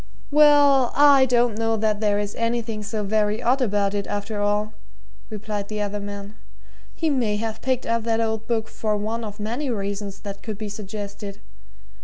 "Well, 0.31 0.91
I 0.95 1.27
don't 1.27 1.59
know 1.59 1.77
that 1.77 1.99
there 1.99 2.17
is 2.17 2.33
anything 2.33 2.81
so 2.81 3.03
very 3.03 3.39
odd 3.39 3.61
about 3.61 3.93
it, 3.93 4.07
after 4.07 4.41
all," 4.41 4.73
replied 5.29 5.67
the 5.67 5.79
other 5.79 5.99
man. 5.99 6.33
"He 6.95 7.11
may 7.11 7.35
have 7.35 7.61
picked 7.61 7.85
up 7.85 8.01
that 8.05 8.19
old 8.19 8.47
book 8.47 8.67
for 8.67 8.97
one 8.97 9.23
of 9.23 9.39
many 9.39 9.69
reasons 9.69 10.21
that 10.21 10.41
could 10.41 10.57
be 10.57 10.69
suggested. 10.69 11.39